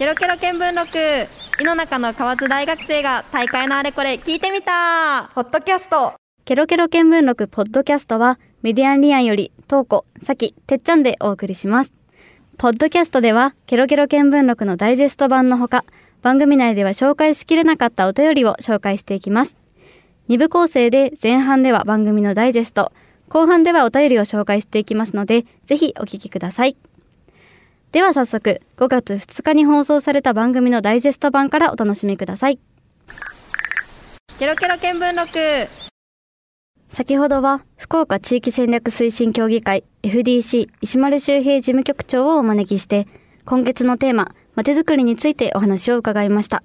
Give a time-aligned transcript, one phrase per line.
[0.00, 0.96] ケロケロ見聞録
[1.60, 6.14] 井の中の河津大学生が大会のあれこれ聞いてみたポッドキャスト
[6.46, 11.92] ケロケロ見聞録ポッドキャストはメディアンリアンよりトーコ、サキ、てっちゃんでお送りします。
[12.56, 15.84] ポッドキャストではケロケロ見聞録のダイジェスト版のほか
[16.22, 19.58] 番組内では紹介しきれなかったお便りを紹介していきます。
[20.30, 22.90] 2部構成で前半では番組のダイジェスト、
[23.28, 26.74] 後半ではお便りを紹介していきますので、ぜひお聞きください。
[27.92, 32.60] では早速、5月2日に放送された番組のダイジェスト版からお楽しみください。
[34.38, 35.68] ケロケロ見聞録。
[36.88, 43.06] 先ほどは福岡地域戦略推進協議会 FDC 石丸周平事務局長をお招きして
[43.44, 46.62] 今月のテーマまちづくりについてお話を伺いました。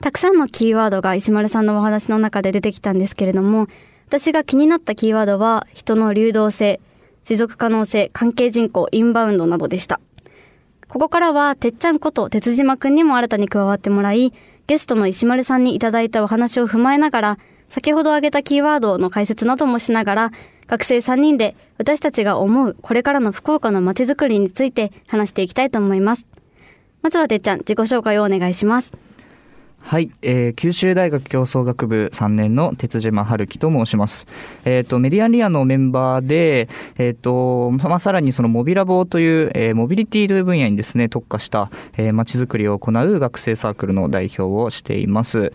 [0.00, 3.66] たくさんのキーワードが石丸さんのお話の中で出てきたんですけれども
[4.06, 6.80] 私が気になったキーワードは人の流動性
[7.24, 10.00] 持続可能性関係人口インバウンドなどでした
[10.92, 14.34] ここからはてっちゃんこと鉄島くんにも新たに加わってもらい
[14.66, 17.38] ゲストの石丸さんにいただいたお話を踏まえながら
[17.70, 20.30] 先ほど挙げたキーワードの解説などもしながら、
[20.66, 26.26] 学生3人で私たちが思うこれからの福岡の街づくりについて話していきたいと思います。
[27.00, 28.92] まずはてっちゃん、自己紹介をお願いします。
[29.82, 34.26] はい、えー、九州大学競争学部3年の鉄島春樹と申します。
[34.64, 45.52] えっ、ー、と、メディアンリアのメンバーで、えっ、ー、と、まあ、さらにそのモビラボという、えー、モビリティという分野にですね、特化した、えー、街づくりを行う学生サークルの代表をしています。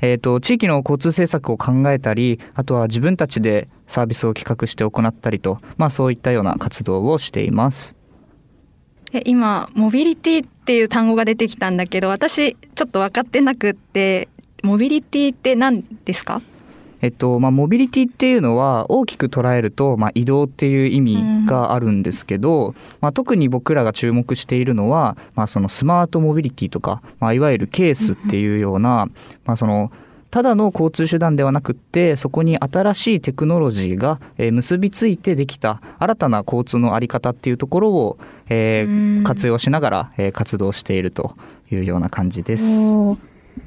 [0.00, 8.01] えっ、ー、と、地域の交通政策を考えたり、あとは自分たちでサービスを企画して行ったりと、まあそういったような活動をしています。
[9.24, 14.28] 今、モビリティっていう単語が出てきたんだけど、私ちょっと分かってなくって、
[14.62, 16.40] モビリティって何ですか？
[17.02, 29.12] えっとまあ、モビリティっていうのは大きく捉えると、まあ、移動っていう意味があるんですけど、うん、まあ、特に僕らが注目しているのは、まあ、そのスマートモビリティとか、まあ、いわゆるケースっていうような、うん、
[29.44, 29.90] まあ、その
[30.32, 41.34] ただの交通手段ではなくってそこに新しいテクノロジーが、えー、結びついてできた新たな交通の在り方っていうところを、えー、活用しながら、えー、活動していると
[41.70, 42.64] いうような感じです。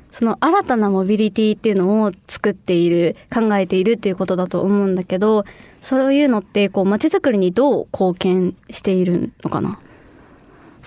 [0.10, 5.44] その新たなモビリティっていうのを作っている考えているっていうことだと思うんだけど
[5.82, 9.78] そういうのってこう街づくりにどう貢献しているのかな？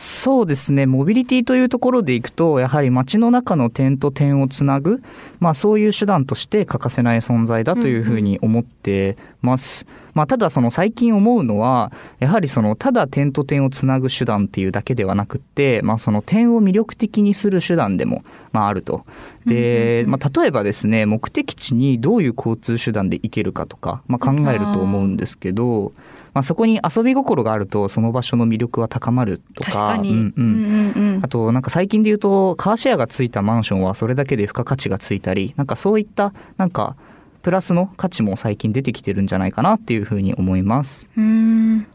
[0.01, 0.87] そうですね。
[0.87, 5.03] モビリティというところでいくと、やはり街の中の点と点をつなぐ、
[5.41, 9.87] まあそういう手段として欠かせない存在だというふうに思ってます。
[9.89, 18.23] うんうん、まあただその最近思うのは、やはりそのただ点と点をつなぐ手段っていうだけではなくって、まあその点を魅力的にする手段でも、
[18.53, 19.05] まああると。
[19.47, 25.93] で、まあ例えばですね、目的地にどういう交通手段で行けるかとか、まあ考えると思うんですけど、
[26.39, 29.99] まあ、そこに遊び心があるとその場所の魅力は高まるとか。
[30.01, 31.21] うんうん。
[31.21, 36.95] あとなんか最近で言うとカーシェアがついたマンションはそれだけで付加価値がついたりなんかそういったなんか
[37.43, 41.11] プラスの価値も最近出てきてるんじゃないかなっていうふうに思います。
[41.19, 41.89] うん。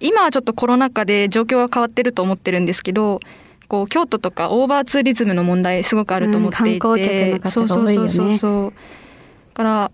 [0.00, 3.20] 今はちょっとコロナ禍で状況が変わってると思ってるんですけど
[3.68, 8.72] こう京都とかオーバーツーリズムの問題すごくあると思っていて、うん、そうそうそうそうそう。
[9.52, 9.92] から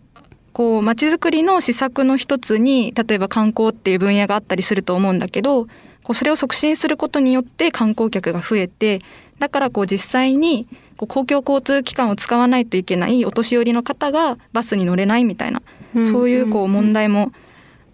[0.53, 5.67] こう街づくりの施策の一つに例えば観光っていう分野があったりすると思うんだけど
[6.03, 9.01] こうそれを促進することによって観光客が増えて
[9.39, 15.63] だからこう実際にこう公共交通機関を使わないといけないお年寄りの方がバスに乗れないみたいな、
[16.05, 17.33] そういうこう問題も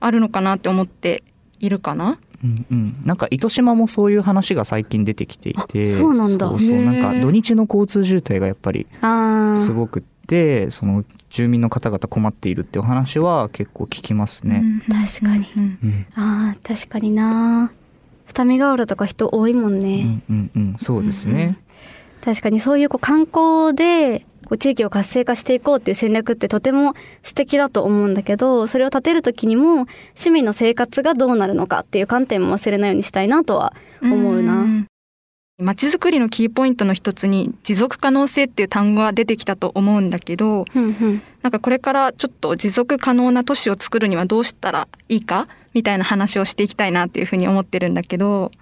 [0.01, 1.23] あるのかなって思って
[1.61, 2.19] いるかな。
[2.45, 6.49] うんうん、なんか糸島もそういう話が最近出てきていてそうなんだ。
[6.49, 6.85] そうそう。
[6.85, 8.87] なんか土日の交通渋滞がやっぱり
[9.57, 10.18] すごくて
[10.71, 14.63] その住民の方々困っているってお話は結構聞きますね。
[14.63, 17.73] うん、確かに、うん、あ確かにな
[18.27, 20.21] 二見ヶ浦とか人多いもんね。
[20.29, 21.59] うんうんうん、そうですね。
[22.23, 34.88] 確かにそういうこう観光でこう地域を活性化していこうっていう戦略ってとても素敵だと思うんだけどそれを立てる時にも市民の生活がどうなるのかっていう観点も忘れないようにしたいなとは思うな。
[35.61, 48.53] まちづくりのキーポイントの一つに持続可能性っていう単語が出てきたと思うんだけど、うんうん、なんかこれからちょっと持続可能な都市を作るにはどうしたらいいかみたいな話をしていきたいなっていうふうに思ってるんだけど。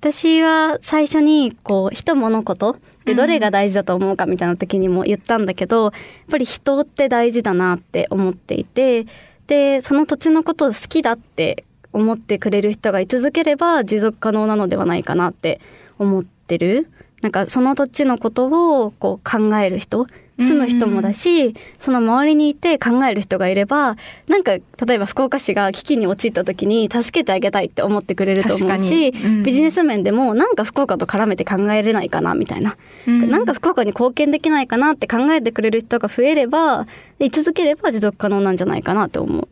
[0.00, 5.92] 私は最初にこう人物事でどれが大事だと思うかみたいな時にも言ったんだけど、うん、やっ
[6.28, 9.06] ぱり人って大事だなって思っていて
[9.46, 15.60] でその土地のことを好きだって思ってくれる人がい続ければ持続可能なのではないかなって
[16.02, 16.88] 思ってる。
[17.22, 18.46] なんかその土地のこと
[18.84, 20.06] をこう考える人。
[20.38, 23.96] 住む人もだし、その周りにいて考える人がいれば
[24.28, 29.42] なんか例えば福岡市が危機に陥った時に助けてあげたいって思ってくれると思うし、うん。
[29.44, 32.76] ビジネス面でもなんか福岡と絡めて考えれないかなみたいな、
[33.06, 33.30] うん。
[33.30, 36.86] なんか福岡に貢献できないかなって考えてくれる人が増えれば
[37.20, 39.48] 居続ければ持続可能なんじゃないかなって思う。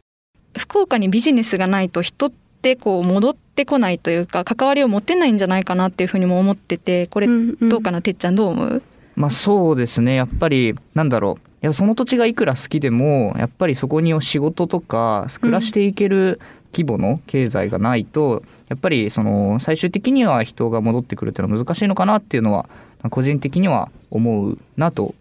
[0.58, 7.68] 福岡にビジネスがないと人ってこう戻ってこないというか関わりを持てないんじゃないかなっていうふうにも思っててこれうんうん。
[7.70, 8.82] どうかな、てっちゃんどう思う？
[9.16, 10.14] まあそうですね。
[10.14, 11.48] やっぱりなんだろう。
[11.62, 16.38] いやその土地がいくら好きでもやっぱりそこに仕事とか暮らしていける
[16.74, 22.68] 規模の経済がないと、やっぱりその最終的には人が戻ってくるっていうのは難しいのかなっていうのは
[23.10, 25.14] 個人的には思うなと。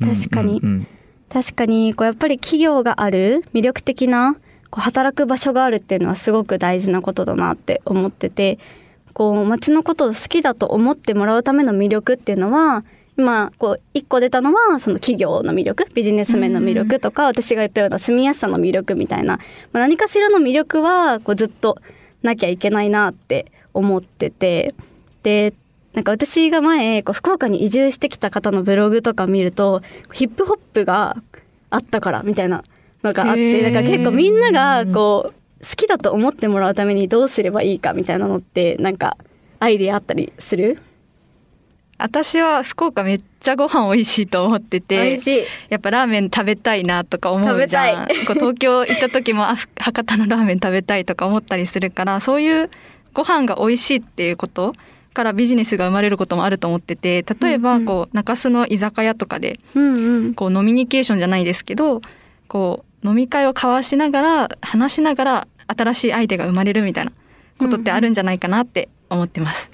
[0.00, 0.68] うん確かにうん。
[0.68, 0.86] うん
[1.28, 1.94] 確かに。
[1.94, 4.36] こうやっぱり企業がある魅力的な
[4.70, 8.58] こう働く場所があるっていうのはすごく大事なことだなって思ってて
[9.12, 12.84] こう街のことを好きだと思ってもらうための魅力っていうのは
[13.20, 19.38] 今こう一個出たのはその企業の魅力ビジネス面の魅力とか、私が言ったような住みやすさの魅力みたいな、
[19.74, 21.76] 何かしらの魅力はこうずっと
[22.22, 24.74] なきゃいけないなって思ってて。
[25.22, 25.52] で
[25.92, 29.82] なんか私が前こう福岡に移住してきた方のブログとか見ると
[30.12, 31.16] ヒップホップが
[31.68, 32.62] あったからみたいな
[33.02, 39.16] のがあってだから結構みんながこう好きだと思ってもらうためにどうすればいいかみたいなのってなんか
[39.58, 40.78] アイデアあったりする？
[41.98, 45.44] 私は福岡めっちゃご飯美味しいと思っててしい。
[45.68, 48.08] やっぱラーメン食べたいなとか思うじゃん。
[48.08, 52.70] 食べこう東京行った時も博多のラーメン食べたいとか思ったりするからそういう
[53.12, 54.72] ご飯が美味しいっていうこと
[55.12, 60.34] からビジネスが生まれることもあると思ってて例えばこう中洲の居酒屋とかでうんうん。
[60.34, 62.00] こうノミニケーションじゃないですけど
[62.48, 67.12] こう飲み会を交わしながら話しながら新しいアイデアが生まれるみたいな
[67.58, 69.70] ことってあるんじゃないかなって思ってます。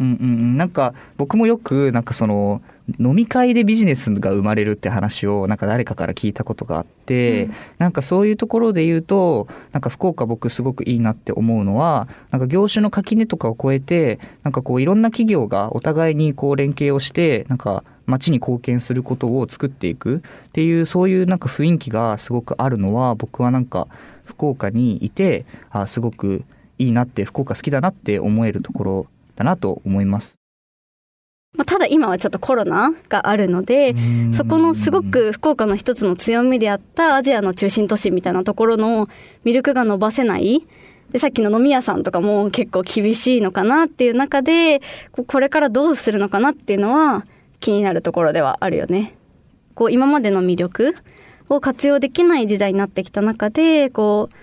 [0.00, 2.62] うんうんうん、なんか僕もよくなんかその
[2.98, 23.88] 飲み会でビジネスが生まれるって話をなんか誰かから聞いたことがあって、うんなんかそういうところで言うとなんか福岡僕すごくいいなって思うのはなんか業種の垣根とかを超えてなんかこういろんな企業がお互いにこう連携をしてなんか街に貢献することを作っていくっていうそういうなんか雰囲気がすごくあるのは僕はなんか
[24.24, 26.44] 福岡にいてあすごく
[26.78, 30.36] いいなって福岡好きだなって思えるところだなと思います。
[31.56, 33.96] まあ、ただ今はちょっとコロナがあるので
[34.32, 39.08] そこのすごく福岡の一つの強みであったアジアの中心都市みたいなところの
[39.44, 40.64] 魅力が伸ばせない
[41.10, 44.80] でさっきの飲み屋さんとかも結構厳しいのかなっていう中で
[45.26, 47.26] これからどうするのかなっていうのは
[47.60, 49.16] 気になるところではあるよね。
[49.74, 50.96] こう今までの魅力
[51.48, 54.34] を活用できない時代になってきた中でこう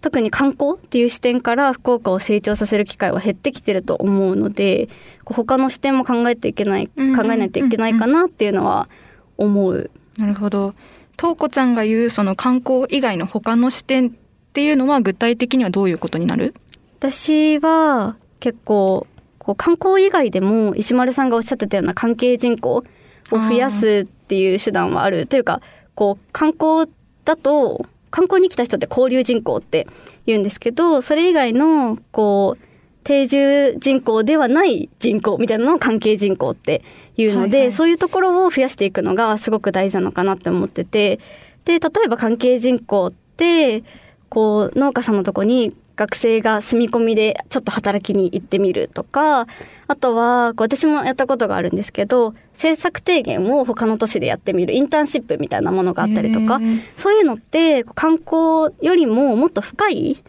[0.00, 4.88] 特に観光っていう視点から福岡を成長させる機会は減ってきてると思うので
[5.24, 8.88] こう他の視点も考えていけないうんうん考えないといけないかなっていうのは
[9.36, 9.90] 思う。
[10.16, 10.74] なるほど。
[11.16, 14.12] とうこちゃんが言うその観光以外の他の視点っ
[14.52, 16.54] ていうのは具体的にはどういうことになる？
[17.00, 19.06] 私は結構
[19.48, 22.84] こう観光以外でも石丸さんがおっしゃってたような関係人口を
[23.30, 25.62] 増やすっていう手段はあるというか
[25.94, 26.92] こう観光
[27.24, 29.86] だと観光に来た人って交流人口って
[30.26, 32.64] 言うんですけどそれ以外のこう
[33.04, 36.82] 定住人口ではない人口みたいなのを関係人口って
[37.16, 37.72] いうので、はいはい。
[37.72, 41.20] そういうところを増やしていくのがすごく大事なのかなって思ってて。
[41.64, 43.82] で例えば関係人口って
[44.28, 49.48] こう農家さんのとこに学生が住み込みでちょっと働きに行ってみるとか
[49.88, 56.60] あとは私もやったことがあるんですけど政策提言を他の都市でやってみるインターンシップみたいなものがあったりとか
[56.96, 60.22] そういうのって観光よりももっと深い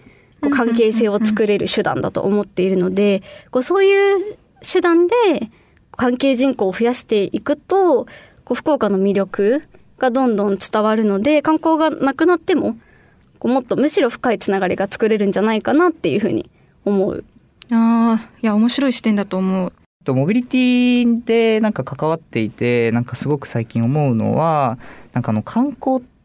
[0.51, 5.13] 関係性を作れる手段だと思っているのでこうそういう手段で
[5.91, 8.05] 関係人口を増やしていくと
[8.43, 9.63] こう福岡の魅力
[9.99, 12.75] がどんどん伝わるので観光がなくなっても
[13.47, 16.49] もっとむしろ深いつながりが作れるんじゃないかなっていうふうに
[16.85, 17.23] 思う。
[17.71, 19.73] ああいや面白い視点だと思う。
[20.03, 24.77] とモビリティでなんか関わっていてなんかすごく最近思うのは
[25.13, 26.18] なんかあの観光って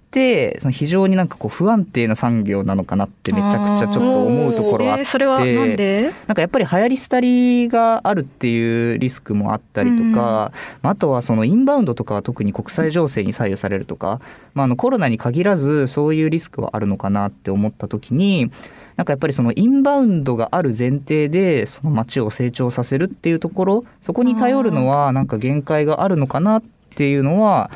[0.61, 6.11] その非常になんかこう不安定な産業なのかなってめちゃくちゃちょっと思うところあって、えーそれはなんで？
[6.27, 10.53] なんかやっぱり流行り廃りがあるっていうリスクもあったりとか、
[10.83, 14.21] まああとはそのインバウンドとかは特に国際情勢に左右されるとか、
[14.55, 18.51] まあ、あのコロナに限らずそういうリスクはあるのかなって思った時に
[18.97, 26.63] なんかやっぱりそのインバウンドがある前提でその街を成長させるっていうところそこに頼るのはなんか限界があるのかなっ
[26.95, 27.71] ていうのは、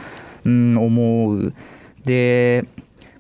[0.45, 1.53] うん、思う。
[2.05, 2.67] で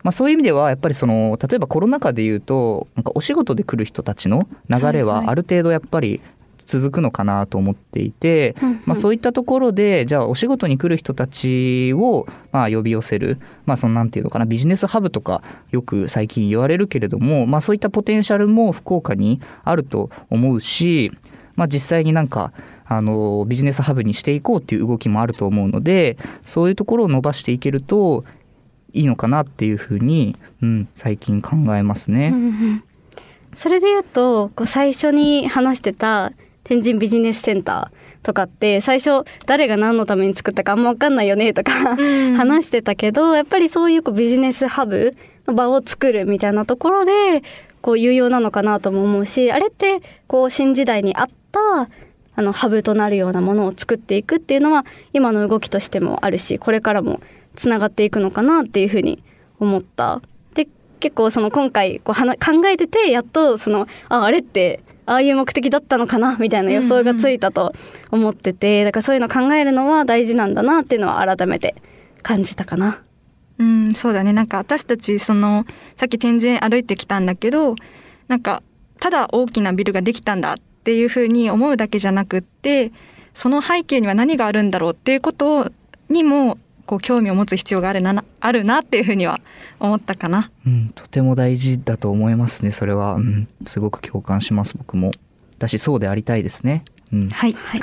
[0.04, 5.26] まあ、そういう意味ではやっぱりその例えばコロナ禍でいうとなんかお仕事で来る人たちの流れはいははい。
[5.26, 6.23] ある程度やっぱり
[6.68, 8.54] 続くのかなと思っていて、
[8.85, 21.11] まあ、そういったところでじゃあお仕事に来る人たちをまあ呼び寄せる、まあ、そのなんていうのかなビジネスハブとかよく最近言われるけれども、まあ、そういったポテンシャルも福岡にあると思うし、
[21.56, 22.52] まあ、実際になんか
[22.85, 28.25] あのビジネスハブにしていこうっていう動きもあると思うのでそういうところを伸ばしていけると
[28.98, 32.30] いいのかなっていうふうに、うん、最近考えますね。
[32.32, 32.84] うんうん
[33.54, 41.72] それで言うとこう最初に話してた天神ビジネスセンターとかって最初誰が何のために作ったかあんま分かんないよねとか
[42.36, 45.12] 話してたけどやっぱりそういうこうビジネスハブ
[45.48, 47.42] の場を作るみたいなところで
[47.80, 51.88] こう有用なのかなとも思うしあれってこう新時代に合った
[52.36, 57.20] あのハブとなるようなものを作っていくっていうのは今の動きとしてもあるしこれからも
[57.58, 59.22] つながっていくのかなっていうふうに
[59.58, 60.22] 思った。
[60.54, 60.68] で
[61.00, 67.72] 結構その今回こうはな考えててやっとそのああれってああいう目的だったのかなみたいな予想がついたと
[68.10, 71.74] 思ってて、だからそういうの考えるのは大事なんだなっていうのは改めて
[72.22, 73.02] 感じたかな。
[73.58, 77.74] うんそうだねなんか私たちそのさっき天神歩いてきたんだけど
[78.28, 78.62] なんか
[79.00, 82.92] ただ大きなビルができたんだっていうふうに思うだけじゃなくって
[83.34, 85.72] その背景には何があるんだろうっていうこと
[86.08, 86.58] にも
[86.88, 89.40] こう興味を持つ必要があるなあるなっていうふうには
[89.78, 90.50] 思ったかな。
[90.66, 95.12] うん、とても大事だと思いますねそれは、うん、すごく共感します僕も。
[95.59, 97.83] だしそうでありたいですね、うん、はい、はい。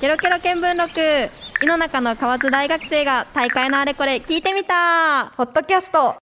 [0.00, 1.30] ケロケロ見聞録。
[1.62, 5.32] 井の中の河津大学生が大会のあれこれ聞いてみた。
[5.36, 6.14] ポッドキャスト。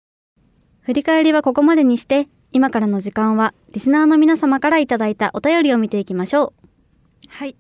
[0.83, 6.55] 振り返りはここまでにして、今からの時間はリスナーの皆様からいただいたお便りを見ていきましょ
[7.29, 7.57] はい。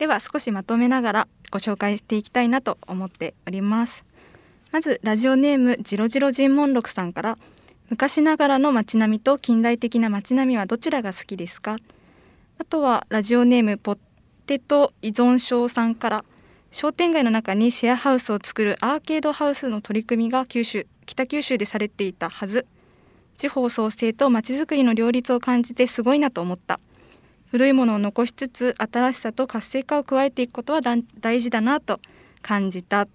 [0.00, 4.02] では少しまとめながらご紹介していきたいなと思っております。
[4.72, 7.38] まずラジオネームジロジロ尋問録さんから
[7.90, 11.76] 昔ながらの街並みと近代的な街並みはどちらが好きですか？
[12.58, 13.98] あとはラジオネームポッ
[14.46, 16.24] テト依存症さんから
[16.70, 22.66] 商店街の中にシェアハウスを作るアーケードハウスの取り組みが九州北九州でされていたはず。
[23.36, 26.80] 地方創生と街づくりの両立を感じてすごいなと思った。
[27.50, 30.80] 古いものを残しつつ新しさと活性化を加えていくことは
[31.20, 32.00] 大事だなと
[32.42, 33.08] 感じた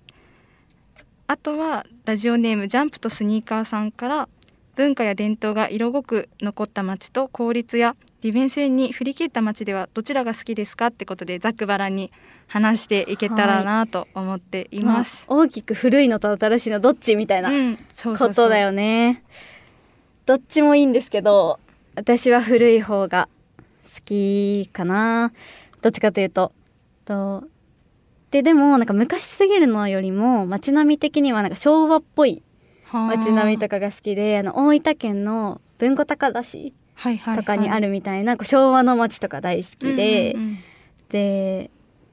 [1.28, 4.30] あとはラジオネームジャンプとスニーカーさんから
[4.76, 12.12] 文化や伝統が色濃く残った街と効率や利便性に振り切った街ではどちらが好きですかってことでざっくばらんに
[12.48, 15.26] 話していけたらなと思っています。
[15.30, 15.34] う。
[15.34, 17.52] 大きく古いのと新しいのどっちみたいな
[18.04, 19.24] ことだよね。
[20.26, 21.60] どっちもいいんですけど、
[21.96, 23.35] 私は古い方が好
[24.04, 25.32] きかな。
[25.82, 26.52] どっちかというと。
[27.06, 27.44] と
[28.32, 32.44] ででもなんか昔すぎるのよりも街並み的にはなんか昭和っぽい
[32.92, 36.74] 街並みとかが好きであの大分県の文庫高田市
[37.36, 40.58] とかにあるみたいな、こう昭和の街とか大好きで、うんうんうん
[41.10, 41.70] で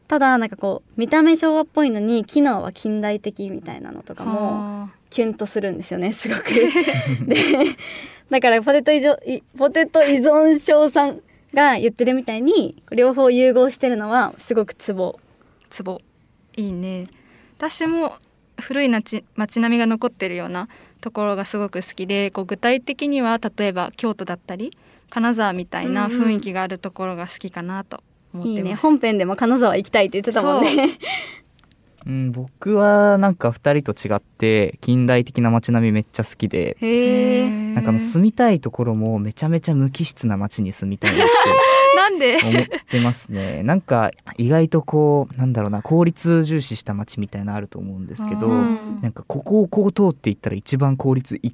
[0.09, 6.43] ただなんかこう見た目昭和っぽいのに機能は近代的みたいなのとかもはキュンとするんですよねすごく。
[7.26, 7.37] で
[8.29, 11.23] だからポテト依存いポテト依存症さん
[11.55, 15.19] が言ってるみたいに両方融合してるのはすごくツボ。
[15.19, 15.33] あ
[15.71, 16.01] ツボ
[16.57, 17.09] いいね
[17.57, 18.13] 私も
[18.61, 20.69] 古いなち街並みが残ってるような
[21.01, 24.77] ところがすごく好きでこう具体的には例えば京都だったり
[25.09, 28.03] 金沢みたいな雰囲気があるところが好きかなと
[28.35, 28.59] 思ってます。
[28.59, 30.89] いいね本編でも金沢行きたいって言ってたもんね。
[32.07, 36.77] うん、僕はなんか2人と違って近代的な街並みめっちゃ好きで。
[37.75, 41.29] なんかあの住みたいところもめちゃめちゃ無機質な街に住みたいなっ
[41.97, 42.39] なんで？
[42.39, 43.63] て思ってますね。
[43.63, 48.79] なんか意外とこうなんだろうな効率重視した街みたいなのあると思うんですけどうん。
[49.01, 51.53] なんかここをこう通っていったら一番効率い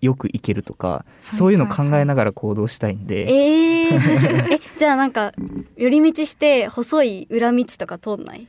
[0.00, 1.36] よく行けるとかい。
[1.36, 5.32] そういうの考えながら行動したいんで、えー、 えじゃあなんか
[5.76, 8.46] 寄り道して細い裏道とか通んない？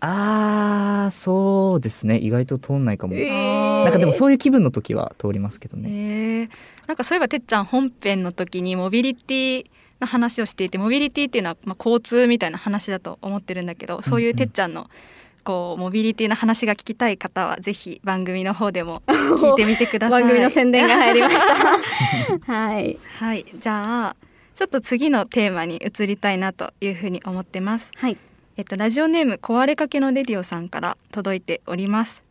[0.00, 2.18] あーそうですね。
[2.18, 3.84] 意外と通んないかも、ー。
[3.84, 6.48] なんかでもそういう気分の時は通りますけどね、へえ
[6.86, 9.66] なんかそういえばてっちゃん本編の時にモビリティ
[10.00, 14.88] の話をしていてモビリティっていうのは、まあ、交通みたいな話だと思ってるんだけどそういうてっちゃんの
[15.44, 20.22] こうモビリティの話が聞きたい方はぜひ番組の方でも 聞いてみてください。
[20.22, 21.54] 番組の宣伝が入りました。
[22.52, 22.98] はい。
[23.18, 23.44] はい。
[23.54, 24.16] じゃあ
[24.54, 27.92] ちょっと次のテーマに移りたいなというふうに思ってます。
[27.96, 28.16] はい
[28.58, 32.24] えっと、ラジオネーム壊れかけのレディオさんから届いております。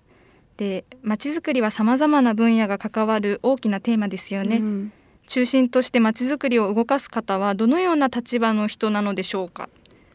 [0.58, 4.58] で、まちづくりはさまざまな分野が関わる大きなテーマですよね。
[4.58, 4.92] うん
[5.26, 9.70] 中心としてまちづくりを動かす方はどのような立場の人なのでしょうか。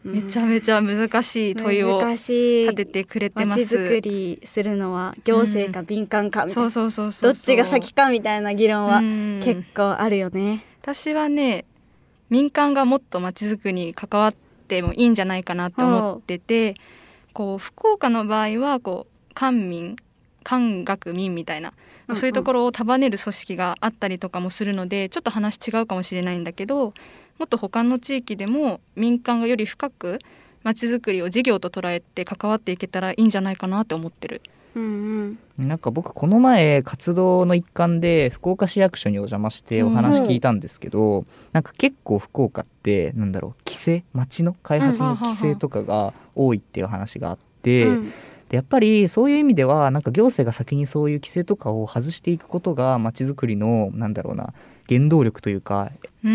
[0.05, 3.77] めちゃめちゃ難しい問いを立ててくれてま街す。
[3.77, 10.65] づくりするのは行政か民間かみたいな、そうそうそうそうどっちが先かみたいな議論はうん結構あるよね。
[10.83, 11.65] 私はね
[12.29, 16.75] 民間がもっとまちづくりに関わってもいいんじゃないかなって思ってて
[17.35, 19.97] こう福岡の場合はこう官民
[20.43, 21.75] 官学民みたいな、うん
[22.15, 26.93] そういうところを束ねる組織があったりとかもするのでちょっと話違うかもしれないんだけど
[27.39, 30.19] もっと他の地域でも民間がより深く
[30.63, 34.43] まちづくりを事業と捉えて関わっていけたらいいんじゃないかなって思ってる。
[34.75, 35.69] うんうん。
[35.69, 48.13] なんか僕この前活動の一環で福岡市役所にお邪魔してお話聞いたんですけど、なんか結構福岡ってなんだろう規制町の開発の規制とかが多いっていう話があって、うん。
[48.49, 54.53] でやっぱりそういう意味ではなんか行政が先にそういう規制とかを外していくことが町づくりのなんだろうな
[54.89, 55.91] 原動力というか
[56.23, 56.31] な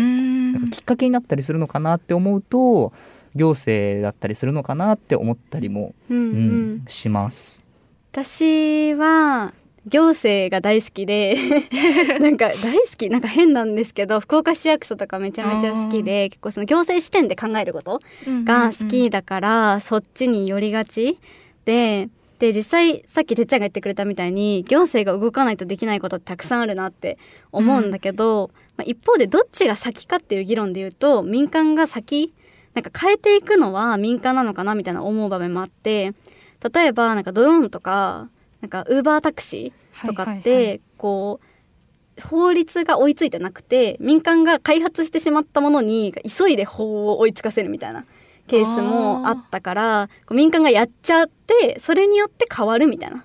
[0.58, 2.92] んかきっかけになったりするのかなって思うと
[3.36, 7.62] 行政だったりするのかなって思ったりも、うんううんん、します。
[8.24, 9.52] 私は
[9.86, 11.36] 行政が大好きで
[12.18, 18.00] なんか大好きなんか変なんですけど福岡市役所とかめちゃめちゃ好きで結構その行政視点で考えること
[18.44, 21.18] が好きだから、そっちに寄りがち
[21.64, 22.08] で
[22.40, 27.18] で実際さっきてっちゃんが言ってくれたみたいに行政が動かないとできないことってたくさんあるなって
[27.52, 32.32] 思うんだけど、まあ、一方でどっちが先かっていう議論で言うと民間が先
[32.74, 36.14] なんか変えていくのは民間なのかなみたいな思う場面もあって
[36.72, 38.28] 例えばなんかドローンとか
[38.60, 40.40] なんかウーバータクシーとかって、はい。
[40.42, 41.46] はいはいこう
[42.20, 48.04] 法律が追いついてなくて民間が開発してしまったものに急いで法を追いつかせるみたいな
[48.48, 53.24] ケースもあったから民間がやっちゃってそれによって変わるみたいな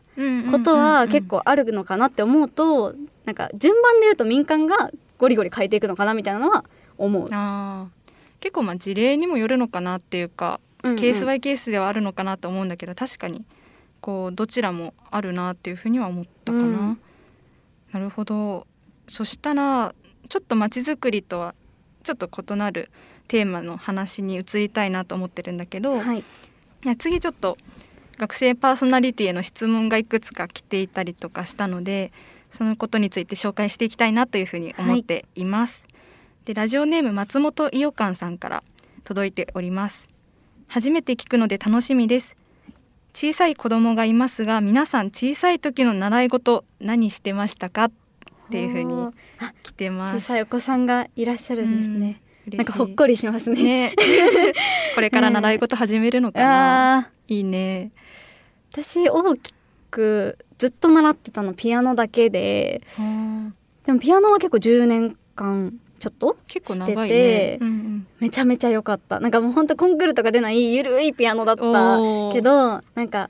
[0.51, 2.93] ことは結構あるのかなって思うと
[3.25, 6.65] なんか順番で言うと民間がゴリゴリ変えていくのかなみたいなのは
[6.97, 7.27] 思う。
[8.41, 13.45] 結構まあ事例にもよるのかなっていうか、ケースバイケースではあるのかなと思うんだけど確かに
[14.01, 16.63] こうどちらもあるなっていうふうには思ったかな。
[16.63, 16.99] うん
[17.93, 18.65] なるほど
[19.07, 19.93] そしたら
[20.27, 21.53] ちょっとまちづくりとは
[22.01, 22.89] ちょっと異なる
[23.27, 26.23] テーマの話に移りたいなと思ってるんだけど、はい、
[26.97, 27.57] 次ちょっと
[28.17, 32.11] 学生パーソナリティへの質問がいくつか来ていたりとかしたので
[32.51, 35.85] そのことについて紹介していきたいなというふうに思っています。
[36.45, 38.63] でラジオネーム松本伊代館さんから
[39.03, 40.12] 届いております。
[40.73, 42.35] 初めて聞くので楽しみです。
[43.13, 47.83] 小さい子供がいますが皆さん小さい時の習い事何してましたか？
[47.83, 47.91] っ
[48.49, 49.11] ていうふうに
[49.61, 50.15] 来てます。
[50.15, 52.21] 小さいお子さんがいらっしゃるんですね。
[52.47, 53.63] うんなんかほっこりしますね。
[53.63, 53.93] ね。
[54.95, 57.91] これから習い事始めるのかな、ああいいね。
[58.71, 59.53] 私大き
[59.91, 62.81] くずっと習ってたのピアノだけで。
[63.85, 68.07] でもピアノは結構10年間ちょっと結構長いてね、うんうん。
[68.19, 69.21] めちゃめちゃ良かった。
[69.21, 71.61] なんかもうほんとコンクールとか出ないゆるいピアノだった
[72.33, 73.29] けどなんか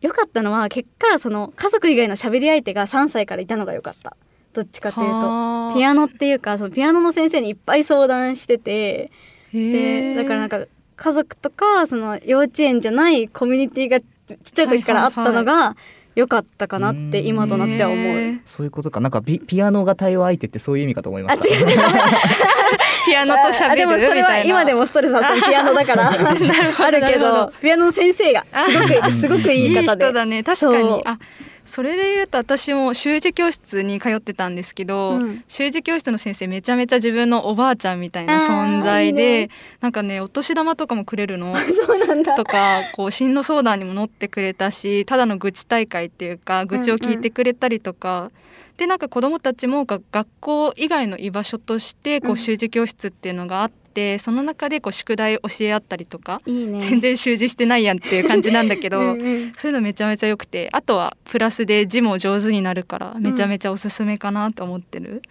[0.00, 4.16] 良かったのは結果その家族以外の喋り相手が3歳からいたのが良かった。
[4.52, 5.12] どっちかっていうと。
[5.12, 9.10] はあピアノっていうかそのピアノの先生にいっぱい相談してて
[9.52, 15.74] でだからなんか家族とかその幼稚園じゃないコミュニティがちっちゃい時からあったのが
[16.14, 18.04] 良かったかなって今となっては思う。
[18.04, 18.40] へー。
[18.44, 19.00] そういうことか。
[19.00, 21.66] なんかピピアノが対応相手ってそういう意味かと思いまあした違う。
[23.06, 26.10] ピアノと喋るあでもそれはみたいな今でもストレス発散ピアノだから。
[26.12, 27.52] あるけなるほど。
[27.62, 30.04] ピアノの先生がすごくすごくいい方で。
[30.04, 30.42] 人だね。
[30.42, 30.82] 確かそう。
[30.98, 31.18] にあ
[31.64, 35.44] それで言うと私も習字教室に通ってたんですけど、うん。
[35.48, 41.54] 習字教室の先生めちゃめちゃ自分のおばあちゃんみたいな存在でいいねなんかねお年玉とかもくれるの？
[41.56, 42.34] そうなんだ。
[42.34, 48.30] とかこう進路相談にも乗ってくれたしただの愚痴大会っていうか愚痴を聞いてくれたりとか、
[48.76, 52.34] でなんか子どもたちもが学校以外の居場所としてこうん。
[52.34, 56.80] う習字教室っていうのがあって、その中でこう宿題教え合ったりとか、いいね。
[56.80, 65.22] 全然習字してないやんっていう感じなんだけどうんうんそういうのめちゃめちゃ良くてあとはプラスで字も上手になるからめちゃめちゃおすすめかなと思ってる、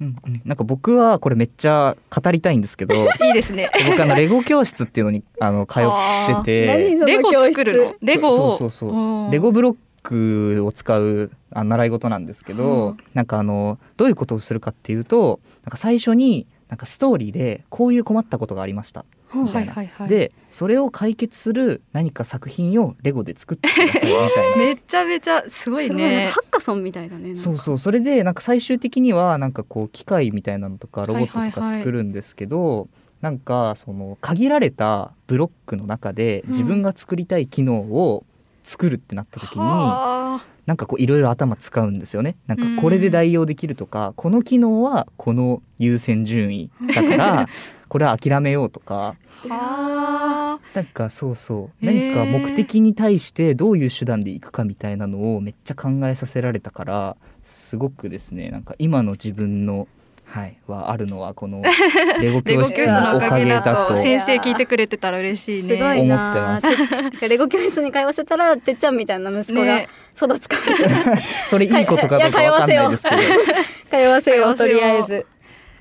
[0.00, 0.42] うんうん。
[0.44, 3.70] なんか僕はこれめっちゃ語りたいんですけど いいですね。
[3.88, 7.94] 僕あのレゴ教室っていうのにあの通っててレゴ作るの？
[8.02, 8.56] レゴを？
[8.56, 19.04] そうそうそうレゴブロックを使うあ習い事なんですけど、はなんかあのどういうことをするかっていうとなんか最初になんかストーリーでこういう困ったことがありました。
[19.34, 20.08] みたいな、はいはいはい。
[20.08, 24.56] でそれを解決する何か作品をレゴで作ってくださいみたいな。
[24.64, 27.36] めちゃめちゃすごいすごいねねハッカソンみたいだね。
[27.36, 27.78] そうそう。
[27.78, 32.88] それでなんか最終的にはなんかこう機械みたいなのとかロボットとかはいはいはい作るんですけど、
[33.20, 38.24] なんかその限られたブロックの中でうん自分が作りたい機能を
[38.62, 42.36] 作るってなった時に、はあなんかこういろいろ頭使うんですよね。
[42.46, 47.48] なんかこれで代用できるとか、この機能はこの優先順位だから
[47.88, 49.16] これは諦めようとか。
[49.48, 50.58] はあ。
[50.74, 51.86] なんかそうそう。
[51.86, 59.88] 何か目的に対してどういう手段でいくかみたいなのをめっちゃ考えさせられたからすごくですねなんか今の自分の
[60.30, 61.62] はい、はあるのはこの
[62.20, 65.76] レゴ教室のおかげだと先生聞いてくれてたら嬉しいね。
[65.76, 65.82] す。
[65.82, 66.60] ごいな。
[66.62, 69.88] 思ってなんかレゴ教室に通わせたらてっちゃんみたいな息子がね。
[70.14, 73.22] 育つかもしれない、 それいいことかどうかわかんないですけど。
[73.22, 74.54] 通わせよう。
[74.54, 74.80] と通わせよう。
[74.80, 75.26] りあえず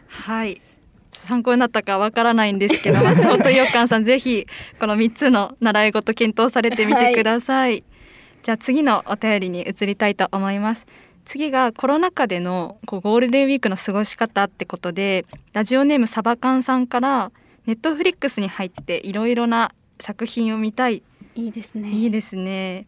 [0.08, 0.62] はい。
[1.12, 4.48] 参考になったかわからないんですけど 松本伊代館さんぜひ
[4.80, 7.84] この3つの習い事検討されてみてください、
[8.44, 10.86] じゃあ次のお便りに移りたいと思います
[11.28, 17.34] 次がコロナ禍でのこうゴールデンウィークの過ごし方ってことでラジオネームサバカンさんから
[17.66, 21.04] ネットフリックスに入っていろいろな作品を見たい。
[21.36, 21.90] いいですね。
[21.90, 22.88] いいですね。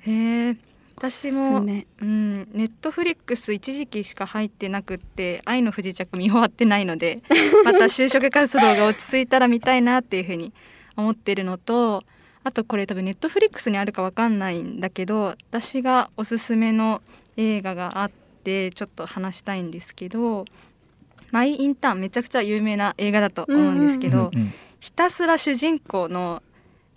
[0.00, 0.56] へえ
[0.96, 7.22] 私もネットフリックス一時期しか入ってなくって「愛の不時着」見終わってないので
[7.64, 10.52] また就職活動が落ち着いたら見たいなっていうふうに
[10.96, 12.02] 思ってるのと
[12.42, 17.00] あとこれ多分ネットフリックスにあるかわかんないんだけど私がおすすめの
[17.36, 18.10] 映画があっ
[18.44, 20.44] てちょっと話したいんですけど
[21.32, 24.52] 「マイ・インターン」めちゃくちゃ有名な映画だと思うんですけど、うんうん
[24.84, 26.42] ひたすら主人公の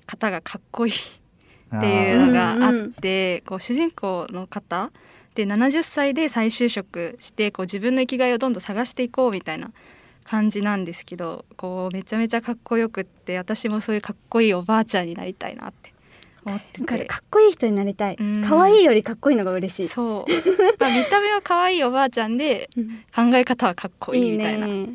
[0.05, 4.91] 方がかっこいいっていうのがあって、こう主人公の方
[5.35, 9.71] で70歳で再就職してこう自分の生きがいをどんどん探していこうみたいな
[10.25, 15.96] 感じなんですけどこうめちゃめちゃかっこよくって私もそういうかっこいいおばあちゃんになりたいなって思
[16.55, 18.17] ってからかっこいい人になりたい。
[18.19, 18.41] うん。
[18.41, 19.87] 可愛いよりかっこいいのが嬉しい。
[19.87, 20.31] そう、
[20.79, 23.05] まあ、見た目は可愛いおばあちゃんでうん。
[23.13, 24.67] 考え方はかっこいいみたいな。
[24.67, 24.89] ね。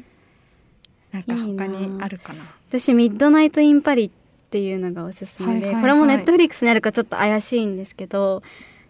[1.13, 2.45] なんか他になあるかな。
[2.69, 4.11] 私ミッドナイト・イン・パリっ
[4.51, 5.83] ていうのがおすすめで、はいはいはい。
[5.83, 8.43] これもネットフリックスにあるかちょっと怪しいんですけど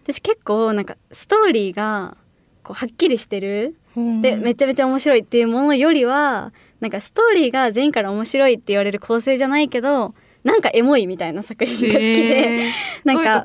[0.03, 2.17] 私結構なんかストーリーが
[2.63, 3.75] こうはっきりしてる。
[4.21, 12.61] でめちゃめちゃ面白いっていうものよりはなんかストーリーが全員から面白いって言われる構成じゃないけどなんかエモいみたいな作品が好きで
[13.05, 13.41] なんか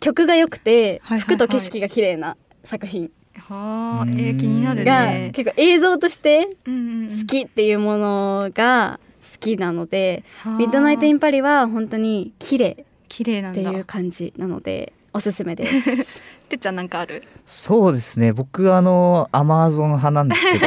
[0.00, 5.30] 曲が良くて服と景色が綺麗な作品はあ、えー、気になるがね。
[5.32, 13.50] 結構映像としてうんうんうん好きっていうものが好きなのではあミッドナイト・イン・パリは本当に綺麗綺麗な。
[13.50, 16.22] っていう感じなのでおすすめです。
[16.50, 17.22] てっちゃんなんかある？
[17.46, 20.66] そうですね僕あのアマゾン派なんですけど。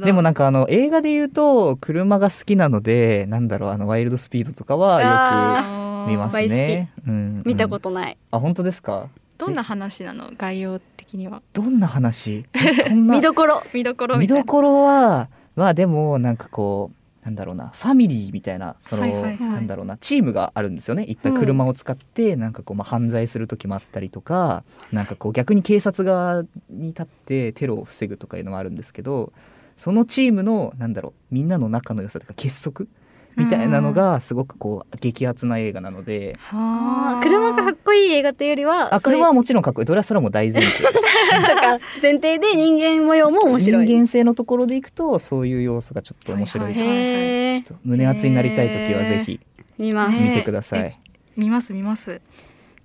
[0.04, 6.90] でもなんかあの映画で言うと車が好きなのでなんだろうあのワイルドスピードとかはよく見ます倍好ね。
[7.06, 8.16] うん見たとことない。
[8.30, 9.08] あ本当ですか？
[9.38, 10.30] どんな話なの？
[10.36, 11.42] 概要的には。
[11.52, 12.44] どんな話？
[12.86, 13.62] そんな 見どころ。
[13.72, 14.16] 見どころ。
[14.18, 19.36] 見どころはまあでもなんかこうなんだろうなファミリーみたいなその、はいはいはい。
[19.38, 21.04] なんだろうなチームがあるんですよね。
[21.04, 29.32] いっぱい車を使ってなんかこう、まあ、犯罪する時もあったりとかなんかこう逆に警察側に立ってテロを防ぐとかいうのもあるんですけど
[29.76, 32.86] そのチームのなんだろうみんなの仲の良さとか結束
[33.36, 36.36] みたいなのがすごくこう激アツな映画なので。
[36.38, 37.20] はあ。
[37.22, 41.02] 車がかっこいい映画というよりは、あ車はもちろんかっこいいそれはそれはもう大前提です
[42.02, 43.86] 前提で人間模様も面白い。
[43.86, 49.40] 人間性のところでいくとそういう要素がちょっと面白いはいかなへーちょっと胸熱になりたい時はぜひ
[49.78, 50.20] 見ます。
[50.20, 50.80] ね見てください。
[50.80, 50.92] え
[51.36, 52.20] 見ます見ます。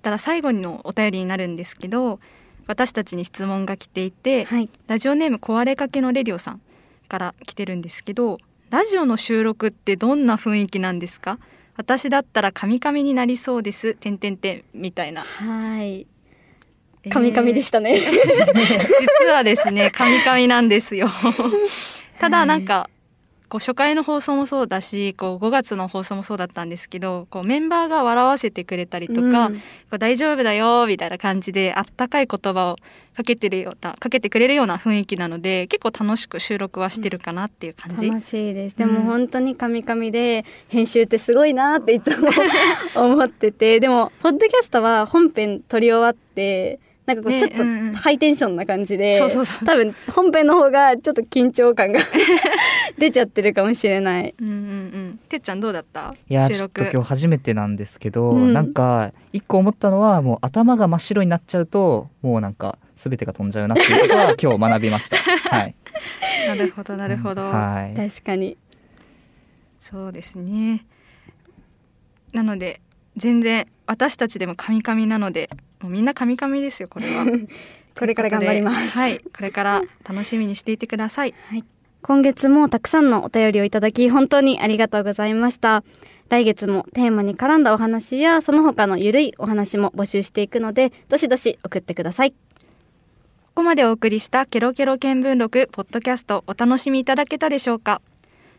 [0.02, 2.18] たら最後のお便りになるんですけど、
[2.66, 4.68] 私たちに質問が来ていて、はい。
[4.86, 6.60] ラジオネーム壊れかけのレディオさん
[7.10, 8.38] から来てるんですけど
[8.70, 11.38] ラジオの収録ってどんな雰囲気なんですか？
[11.76, 13.94] 私だったらカミカミになりそうです。
[13.94, 15.22] てんてんてんみたいな。
[15.22, 16.06] はい。
[17.10, 17.96] カミカミでしたね。
[17.98, 21.08] 実はですね、カミカミなんですよ。
[22.20, 22.90] ただなんか、
[23.50, 29.60] こう初回の放送もそうだし、こう5月の放送もそうだったんですけど、こうメンバーが笑わせてくれたりとか、うんこ
[29.96, 32.76] う大丈夫だよみたいな感じであったかい言葉を
[33.16, 38.06] かけてるようなかけてくれるような雰囲気なので、結構楽しく収録はしてるかなっていう感じ。
[38.06, 38.76] 楽しいです。
[38.76, 42.28] でも本当にカミカミで編集ってすごいなっていつも
[42.94, 46.78] 思ってて、でもポッドキャストは本編撮り終わって。
[47.06, 51.98] なんかこうねちょっとうんうんハイテンションな感じで、そうそうそう多分本編の方がちょっと緊張感が
[52.98, 54.34] 出ちゃってるかもしれない。
[54.40, 54.58] うんうんう
[55.14, 55.20] ん。
[55.28, 56.14] てっちゃんどうだった？
[56.28, 56.70] いやちょっ。
[56.70, 65.16] と今日初めてなんですけど、うんなんか一個思ったのはもう頭が真っ白になっちゃうともうなんか全てが飛んじゃうなっていうことは今日学びました。
[65.50, 65.74] はい。
[66.48, 67.42] なるほどなるほど。
[67.42, 67.96] はい。
[67.96, 68.56] 確かに。
[69.80, 70.84] そうですね。
[72.32, 72.80] なので
[73.16, 77.26] 全然私たちでもカミカミなので、もうみんなカミカミですよこれは。
[77.98, 78.96] これから頑張ります。
[78.96, 81.34] はい、これから楽しみにしていてください。
[82.02, 85.84] 今月もたくさんのお便りをいただき本当にありがとうございました
[86.30, 92.36] 来月もテーマに絡んだお話やその他のゆるいお話も募集していくのでどしどし送ってくださいこ
[93.56, 98.00] こまでお送りしたケロケロ見聞録ポッドキャストお楽しみいただけたでしょうか？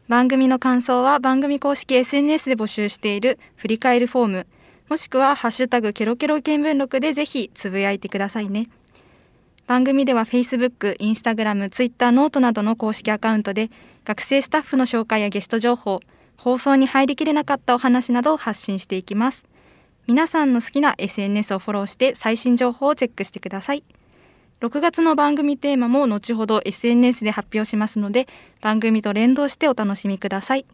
[0.07, 4.47] 番組の感想は番組公式 SNS で募集している振り返るフォーム
[4.91, 8.67] もしくはハッシュタグケロケロ見聞録でぜひつぶやいてくださいね
[9.65, 13.71] 番組では Facebook、Instagram、Twitter、 note などの公式アカウントで
[14.03, 16.01] 学生スタッフの紹介やゲスト情報、
[16.35, 19.45] 放送に入りきれなかったお話などを発信していきます。
[20.07, 23.85] 皆さんの好きな SNS をフォローして最新情報をチェックしてください。
[24.59, 28.27] 6月の番組テーマも後ほど SNS で発表しますので
[28.59, 30.65] 番組と連動してお楽しみください。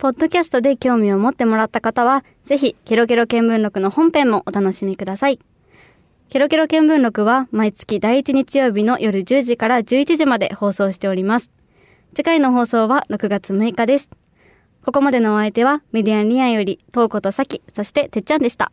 [0.00, 5.38] ポッドキャストで興味を持ってもらった方は、ぜひ、ケロケロ見聞録の本編もお楽しみください。
[6.30, 11.50] ケロケロ見聞録は毎月第1日曜日の夜10時から11時まで放送しております。
[12.14, 14.08] 次回の放送は6月6日です。
[14.82, 18.72] ここまでのお相手はメディアンリアンより、トーコとサキ、そしててっちゃんでした。